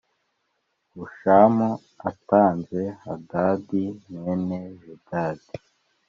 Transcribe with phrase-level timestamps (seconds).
[0.93, 1.69] Hushamu
[2.09, 5.51] atanze Hadadi mwene Bedadi